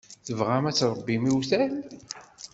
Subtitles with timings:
[0.25, 1.71] Tebɣam ad tṛebbim iwtal.